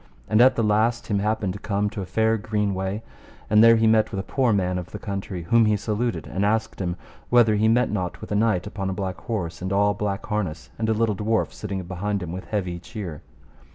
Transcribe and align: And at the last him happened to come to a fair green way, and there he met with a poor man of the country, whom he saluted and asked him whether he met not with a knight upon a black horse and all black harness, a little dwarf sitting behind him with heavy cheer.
And 0.27 0.41
at 0.41 0.55
the 0.55 0.63
last 0.63 1.05
him 1.05 1.19
happened 1.19 1.53
to 1.53 1.59
come 1.59 1.87
to 1.91 2.01
a 2.01 2.07
fair 2.07 2.35
green 2.35 2.73
way, 2.73 3.03
and 3.51 3.63
there 3.63 3.75
he 3.75 3.85
met 3.85 4.09
with 4.09 4.19
a 4.19 4.23
poor 4.23 4.51
man 4.51 4.79
of 4.79 4.89
the 4.89 4.97
country, 4.97 5.43
whom 5.43 5.65
he 5.65 5.77
saluted 5.77 6.25
and 6.25 6.43
asked 6.43 6.81
him 6.81 6.95
whether 7.29 7.53
he 7.53 7.67
met 7.67 7.91
not 7.91 8.19
with 8.19 8.31
a 8.31 8.35
knight 8.35 8.65
upon 8.65 8.89
a 8.89 8.93
black 8.93 9.21
horse 9.21 9.61
and 9.61 9.71
all 9.71 9.93
black 9.93 10.25
harness, 10.25 10.71
a 10.79 10.83
little 10.85 11.13
dwarf 11.15 11.53
sitting 11.53 11.83
behind 11.83 12.23
him 12.23 12.31
with 12.31 12.45
heavy 12.45 12.79
cheer. 12.79 13.21